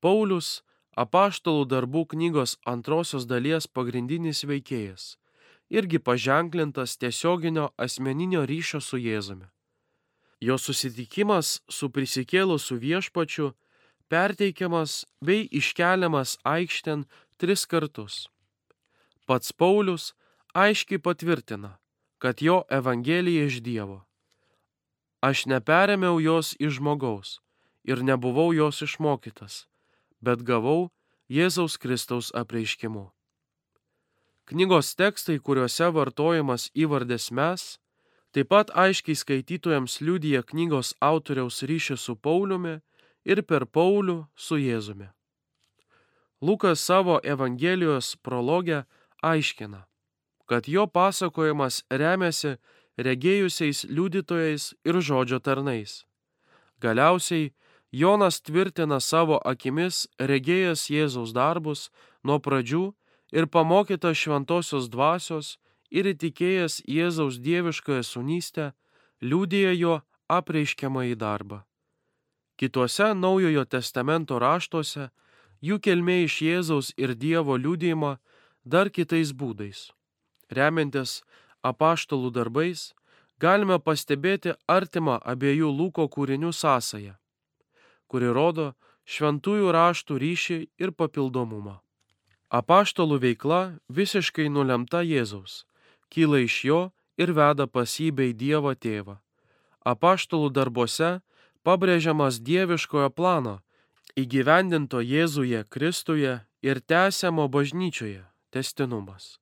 Paulius, 0.00 0.62
apaštalų 0.96 1.66
darbų 1.68 2.06
knygos 2.14 2.56
antrosios 2.64 3.28
dalies 3.28 3.68
pagrindinis 3.68 4.44
veikėjas 4.48 5.14
irgi 5.70 5.98
paženklintas 5.98 6.96
tiesioginio 6.96 7.70
asmeninio 7.76 8.44
ryšio 8.46 8.80
su 8.80 8.96
Jėzumi. 8.96 9.46
Jo 10.40 10.58
susitikimas 10.58 11.60
su 11.68 11.88
prisikėlusiu 11.90 12.76
viešpačiu 12.78 13.54
perteikiamas 14.12 15.04
bei 15.24 15.48
iškeliamas 15.50 16.38
aikštėn 16.44 17.04
tris 17.40 17.64
kartus. 17.66 18.28
Pats 19.26 19.52
Paulius 19.52 20.12
aiškiai 20.54 21.00
patvirtina, 21.00 21.78
kad 22.18 22.42
jo 22.42 22.62
Evangelija 22.70 23.48
iš 23.48 23.60
Dievo. 23.64 24.04
Aš 25.24 25.46
neperėmiau 25.48 26.20
jos 26.20 26.52
iš 26.60 26.78
žmogaus 26.78 27.38
ir 27.84 28.04
nebuvau 28.04 28.52
jos 28.52 28.82
išmokytas, 28.84 29.64
bet 30.20 30.44
gavau 30.44 30.90
Jėzaus 31.28 31.78
Kristaus 31.80 32.28
apreiškimu. 32.36 33.08
Knygos 34.44 34.92
tekstai, 34.92 35.38
kuriuose 35.40 35.88
vartojamas 35.96 36.68
įvardės 36.76 37.30
mes, 37.32 37.78
taip 38.36 38.50
pat 38.52 38.68
aiškiai 38.76 39.16
skaitytojams 39.16 40.02
liudija 40.04 40.42
knygos 40.44 40.92
autoriaus 41.00 41.62
ryšį 41.64 41.96
su 41.96 42.16
Pauliumi 42.16 42.74
ir 43.24 43.42
per 43.42 43.66
Paulių 43.66 44.24
su 44.36 44.58
Jėzumi. 44.60 45.08
Lukas 46.44 46.80
savo 46.80 47.20
Evangelijos 47.24 48.16
prologę 48.16 48.84
aiškina, 49.22 49.86
kad 50.46 50.68
jo 50.68 50.86
pasakojimas 50.86 51.82
remiasi 51.90 52.56
regėjusiais 53.00 53.84
liudytojais 53.88 54.74
ir 54.84 55.00
žodžio 55.00 55.40
tarnais. 55.40 56.04
Galiausiai 56.80 57.52
Jonas 57.94 58.40
tvirtina 58.42 59.00
savo 59.00 59.38
akimis 59.46 60.04
regėjęs 60.18 60.88
Jėzaus 60.90 61.32
darbus 61.32 61.88
nuo 62.26 62.40
pradžių 62.42 62.92
ir 63.32 63.46
pamokytas 63.46 64.18
šventosios 64.18 64.90
dvasios 64.90 65.56
ir 65.90 66.10
įtikėjęs 66.10 66.82
Jėzaus 66.90 67.38
dieviškąją 67.38 68.02
sunystę, 68.02 68.72
liūdėjo 69.22 69.72
jo 69.78 69.94
apreiškiamą 70.28 71.06
į 71.12 71.14
darbą. 71.16 71.62
Kituose 72.56 73.14
Naujojo 73.14 73.64
testamento 73.66 74.38
raštuose 74.38 75.08
jų 75.64 75.80
kelmė 75.82 76.22
iš 76.24 76.40
Jėzaus 76.46 76.92
ir 76.96 77.14
Dievo 77.18 77.56
liūdėjimą 77.58 78.16
dar 78.64 78.90
kitais 78.90 79.32
būdais. 79.32 79.90
Remiantis 80.50 81.22
apaštalų 81.64 82.30
darbais, 82.30 82.92
galime 83.40 83.78
pastebėti 83.80 84.54
artimą 84.68 85.18
abiejų 85.32 85.70
Luko 85.72 86.06
kūrinių 86.08 86.52
sąsają, 86.52 87.16
kuri 88.06 88.30
rodo 88.38 88.72
šventųjų 89.04 89.72
raštų 89.74 90.18
ryšį 90.22 90.58
ir 90.78 90.92
papildomumą. 90.92 91.80
Apaštalų 92.54 93.18
veikla 93.24 93.60
visiškai 93.88 94.46
nulemta 94.48 95.02
Jėzaus, 95.02 95.64
kyla 96.12 96.44
iš 96.44 96.58
jo 96.68 96.80
ir 97.18 97.32
veda 97.34 97.66
pas 97.66 97.90
jį 97.98 98.12
bei 98.14 98.32
Dievo 98.32 98.74
tėvą. 98.74 99.18
Apaštalų 99.84 100.52
darbuose 100.54 101.18
pabrėžiamas 101.64 102.38
dieviškojo 102.44 103.10
plano, 103.10 103.60
įgyvendinto 104.20 105.00
Jėzuje 105.00 105.64
Kristuje 105.68 106.38
ir 106.62 106.80
tęsiamo 106.80 107.48
bažnyčioje 107.48 108.24
testinumas. 108.54 109.38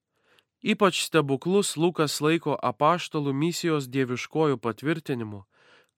Ypač 0.62 1.02
stebuklus 1.02 1.74
Lukas 1.76 2.20
laiko 2.22 2.54
apaštalų 2.54 3.34
misijos 3.34 3.88
dieviškojų 3.90 4.60
patvirtinimu, 4.62 5.42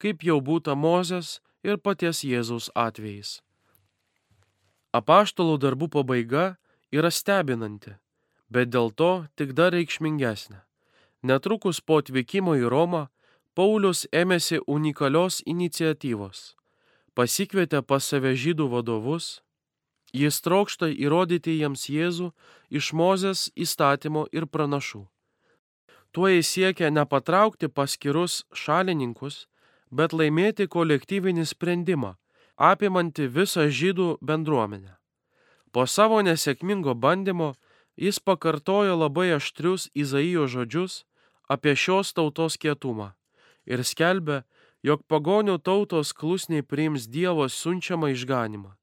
kaip 0.00 0.24
jau 0.24 0.40
būta 0.40 0.74
Mozės 0.74 1.40
ir 1.62 1.76
paties 1.76 2.24
Jėzaus 2.24 2.70
atvejais. 2.74 3.42
Apaštalų 4.96 5.58
darbų 5.60 5.90
pabaiga 5.92 6.56
yra 6.94 7.10
stebinanti, 7.12 7.96
bet 8.48 8.72
dėl 8.72 8.90
to 8.90 9.26
tik 9.36 9.52
dar 9.58 9.74
reikšmingesnė. 9.76 10.62
Netrukus 11.24 11.80
po 11.80 12.00
atvykimo 12.00 12.56
į 12.56 12.68
Romą 12.72 13.08
Paulius 13.54 14.00
ėmėsi 14.10 14.58
unikalios 14.66 15.36
iniciatyvos. 15.46 16.38
Pasikvietė 17.14 17.84
pas 17.86 18.02
save 18.02 18.32
žydų 18.34 18.66
vadovus, 18.72 19.44
jis 20.10 20.40
trokšta 20.42 20.88
įrodyti 20.90 21.54
jiems 21.60 21.86
Jėzų 21.86 22.32
iš 22.74 22.90
Mozės 22.98 23.44
įstatymo 23.54 24.26
ir 24.34 24.48
pranašų. 24.50 25.04
Tuo 26.10 26.26
jis 26.34 26.50
siekia 26.50 26.90
nepatraukti 26.90 27.70
paskirus 27.70 28.42
šalininkus, 28.50 29.46
bet 29.86 30.10
laimėti 30.10 30.66
kolektyvinį 30.66 31.46
sprendimą, 31.46 32.16
apimantį 32.58 33.30
visą 33.38 33.70
žydų 33.70 34.18
bendruomenę. 34.18 34.98
Po 35.70 35.86
savo 35.86 36.24
nesėkmingo 36.26 36.98
bandymo 36.98 37.54
jis 37.94 38.18
pakartojo 38.18 38.98
labai 38.98 39.30
aštrius 39.38 39.92
Izaijo 39.94 40.50
žodžius 40.50 41.04
apie 41.46 41.78
šios 41.78 42.10
tautos 42.18 42.58
kietumą 42.58 43.14
ir 43.66 43.84
skelbia, 43.84 44.42
jog 44.82 45.04
pagonių 45.08 45.58
tautos 45.64 46.12
klusniai 46.12 46.62
priims 46.62 47.08
Dievo 47.08 47.48
siunčiamą 47.48 48.12
išganimą. 48.12 48.74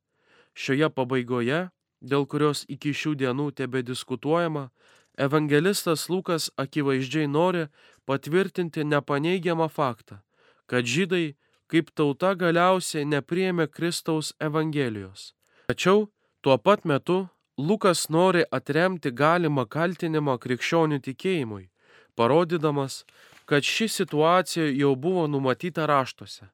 Šioje 0.58 0.90
pabaigoje, 0.90 1.70
dėl 2.02 2.26
kurios 2.26 2.66
iki 2.68 2.94
šių 2.94 3.16
dienų 3.22 3.52
tebe 3.56 3.84
diskutuojama, 3.86 4.70
evangelistas 5.18 6.10
Lukas 6.10 6.50
akivaizdžiai 6.58 7.28
nori 7.28 7.68
patvirtinti 8.10 8.84
nepaneigiamą 8.84 9.70
faktą, 9.70 10.22
kad 10.66 10.86
žydai 10.86 11.36
kaip 11.72 11.92
tauta 11.96 12.34
galiausiai 12.36 13.06
nepriėmė 13.08 13.68
Kristaus 13.72 14.34
Evangelijos. 14.40 15.32
Tačiau 15.72 16.10
tuo 16.42 16.58
pat 16.58 16.84
metu 16.86 17.28
Lukas 17.58 18.10
nori 18.10 18.44
atremti 18.52 19.12
galimą 19.12 19.68
kaltinimą 19.70 20.38
krikščionių 20.42 21.00
tikėjimui, 21.06 21.70
parodydamas, 22.18 23.04
kad 23.52 23.68
ši 23.68 23.90
situacija 23.92 24.70
jau 24.72 24.94
buvo 24.96 25.26
numatyta 25.28 25.86
raštuose. 25.86 26.48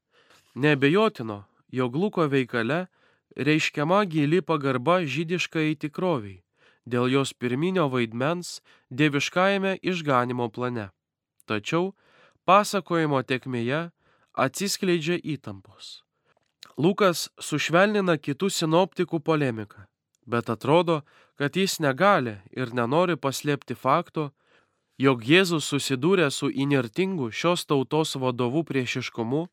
Nebejotino, 0.56 1.44
jog 1.70 1.96
Luko 1.96 2.26
veikale 2.26 2.86
reiškiama 3.36 4.02
gili 4.10 4.42
pagarba 4.42 5.04
žydiškai 5.06 5.76
tikroviai 5.78 6.42
dėl 6.88 7.12
jos 7.12 7.34
pirminio 7.36 7.88
vaidmens 7.92 8.62
dieviškajame 8.90 9.78
išganimo 9.84 10.48
plane. 10.56 10.90
Tačiau 11.48 11.92
pasakojimo 12.48 13.22
tekmėje 13.28 13.88
atsiskleidžia 14.46 15.20
įtampos. 15.36 16.02
Lukas 16.78 17.28
sušvelnina 17.42 18.18
kitų 18.22 18.50
sinoptikų 18.54 19.20
polemiką, 19.26 19.88
bet 20.30 20.50
atrodo, 20.54 21.02
kad 21.40 21.58
jis 21.58 21.80
negali 21.84 22.38
ir 22.54 22.74
nenori 22.74 23.18
paslėpti 23.18 23.76
fakto, 23.76 24.30
jog 24.98 25.22
Jėzus 25.22 25.70
susidūrė 25.70 26.32
su 26.34 26.50
inertingu 26.50 27.30
šios 27.32 27.66
tautos 27.70 28.16
vadovų 28.18 28.64
priešiškumu 28.70 29.46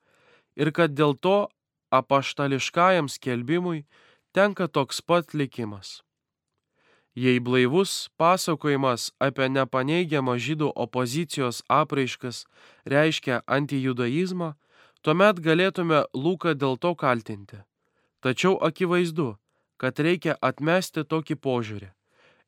ir 0.57 0.73
kad 0.73 0.97
dėl 0.97 1.15
to 1.15 1.49
apaštališkajam 1.93 3.11
skelbimui 3.13 3.85
tenka 4.33 4.69
toks 4.69 5.03
pat 5.03 5.35
likimas. 5.35 6.01
Jei 7.15 7.39
blaivus 7.39 8.09
pasakojimas 8.19 9.13
apie 9.23 9.47
nepaneigiamą 9.47 10.35
žydų 10.35 10.73
opozicijos 10.75 11.63
apraiškas 11.71 12.43
reiškia 12.91 13.45
antijudaizmą, 13.47 14.55
tuomet 15.05 15.39
galėtume 15.39 16.03
Luką 16.15 16.57
dėl 16.59 16.75
to 16.81 16.97
kaltinti. 16.99 17.61
Tačiau 18.19 18.57
akivaizdu, 18.59 19.37
kad 19.79 20.01
reikia 20.01 20.35
atmesti 20.41 21.05
tokį 21.05 21.39
požiūrį. 21.39 21.93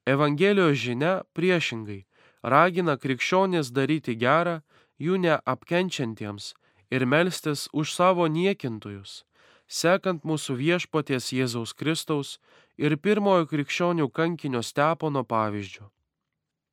Evangelijos 0.07 0.79
žinia 0.83 1.15
priešingai 1.37 2.06
ragina 2.47 2.95
krikščionis 3.03 3.73
daryti 3.75 4.15
gerą 4.15 4.61
jų 5.03 5.19
neapkenčiantiems 5.25 6.53
ir 6.95 7.07
melstis 7.07 7.67
už 7.73 7.95
savo 7.99 8.29
niekintojus, 8.31 9.25
sekant 9.67 10.23
mūsų 10.23 10.55
viešpaties 10.63 11.33
Jėzaus 11.35 11.75
Kristaus 11.75 12.39
ir 12.79 12.97
pirmojo 12.97 13.49
krikščionių 13.51 14.09
kankinio 14.15 14.63
Stepono 14.63 15.25
pavyzdžių. 15.27 15.91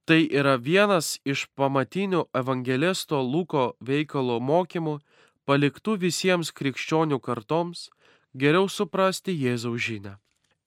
Tai 0.06 0.22
yra 0.40 0.58
vienas 0.60 1.18
iš 1.26 1.48
pamatinių 1.56 2.26
evangelisto 2.36 3.22
Luko 3.24 3.74
veikalo 3.80 4.40
mokymų, 4.44 5.00
paliktų 5.48 5.96
visiems 6.00 6.52
krikščionių 6.52 7.20
kartoms 7.24 7.88
geriau 8.36 8.68
suprasti 8.68 9.32
Jėzaus 9.32 9.80
žinę. 9.88 10.18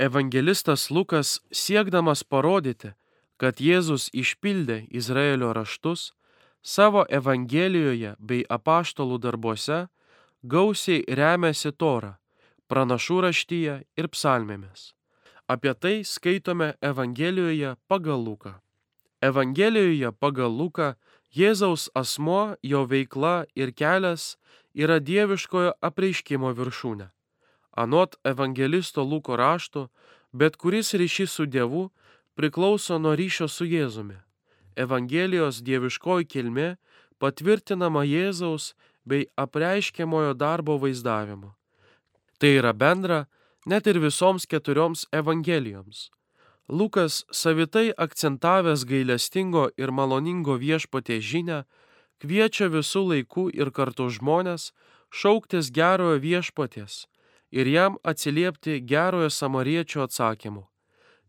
Evangelistas 0.00 0.90
Lukas 0.90 1.40
siekdamas 1.52 2.24
parodyti, 2.24 2.94
kad 3.36 3.60
Jėzus 3.60 4.08
išpildė 4.12 4.86
Izraelio 4.90 5.52
raštus, 5.56 6.12
savo 6.62 7.04
Evangelijoje 7.08 8.16
bei 8.18 8.44
apaštalų 8.48 9.18
darbuose 9.22 9.86
gausiai 10.42 11.04
remiasi 11.08 11.72
Torą, 11.72 12.16
pranašų 12.68 13.20
raštyje 13.26 13.74
ir 13.96 14.08
psalmėmis. 14.12 14.92
Apie 15.46 15.74
tai 15.74 16.02
skaitome 16.04 16.74
Evangelijoje 16.82 17.76
pagal 17.86 18.24
Luką. 18.24 18.56
Evangelijoje 19.22 20.10
pagal 20.12 20.50
Luką 20.50 20.94
Jėzaus 21.36 21.90
asmo, 21.94 22.56
jo 22.62 22.86
veikla 22.88 23.44
ir 23.54 23.72
kelias 23.72 24.36
yra 24.74 24.98
dieviškojo 25.00 25.76
apreiškimo 25.84 26.52
viršūnė. 26.56 27.10
Anot 27.76 28.16
evangelisto 28.24 29.04
Luko 29.04 29.36
rašto, 29.36 29.88
bet 30.32 30.56
kuris 30.56 30.94
ryšys 30.96 31.32
su 31.36 31.46
Dievu 31.46 31.90
priklauso 32.36 32.98
nuo 33.00 33.16
ryšio 33.16 33.48
su 33.48 33.64
Jėzumi. 33.64 34.18
Evangelijos 34.76 35.62
dieviškoji 35.64 36.28
kilmė 36.28 36.68
patvirtinama 37.18 38.04
Jėzaus 38.04 38.74
bei 39.08 39.24
apreiškiamojo 39.40 40.34
darbo 40.34 40.76
vaizdavimu. 40.82 41.54
Tai 42.38 42.50
yra 42.60 42.74
bendra 42.76 43.24
net 43.66 43.86
ir 43.86 43.98
visoms 44.02 44.44
keturioms 44.46 45.06
evangelijoms. 45.12 46.10
Lukas 46.68 47.24
savitai 47.30 47.92
akcentavęs 47.96 48.84
gailestingo 48.84 49.68
ir 49.78 49.94
maloningo 49.94 50.58
viešpatė 50.58 51.20
žinę, 51.22 51.64
kviečia 52.20 52.68
visų 52.68 53.02
laikų 53.12 53.48
ir 53.54 53.70
kartu 53.70 54.10
žmonės 54.10 54.72
šauktis 55.14 55.70
gerojo 55.70 56.18
viešpatės 56.20 57.06
ir 57.50 57.70
jam 57.70 57.96
atsiliepti 58.02 58.80
gerojo 58.82 59.30
samariečio 59.30 60.02
atsakymu. 60.04 60.66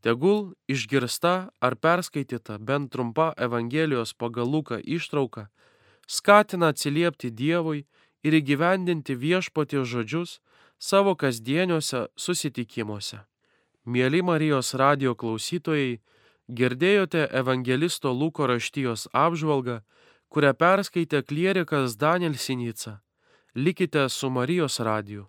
Tegul 0.02 0.54
išgirsta 0.68 1.50
ar 1.60 1.76
perskaityta 1.76 2.58
bent 2.58 2.92
trumpa 2.92 3.34
Evangelijos 3.38 4.14
pagal 4.14 4.48
Luką 4.48 4.80
ištrauka 4.84 5.48
skatina 6.08 6.72
atsiliepti 6.72 7.32
Dievui 7.32 7.86
ir 8.24 8.38
įgyvendinti 8.40 9.16
viešpaties 9.16 9.88
žodžius 9.92 10.40
savo 10.80 11.16
kasdieniuose 11.16 12.08
susitikimuose. 12.16 13.20
Mėly 13.86 14.24
Marijos 14.24 14.74
radio 14.76 15.16
klausytojai, 15.16 16.00
girdėjote 16.48 17.28
evangelisto 17.32 18.12
Luko 18.12 18.48
raštijos 18.48 19.08
apžvalgą, 19.14 19.82
kurią 20.32 20.54
perskaitė 20.54 21.24
klierikas 21.24 21.96
Daniel 21.96 22.36
Sinica. 22.36 23.00
Likite 23.56 24.10
su 24.10 24.30
Marijos 24.30 24.80
radiju. 24.80 25.28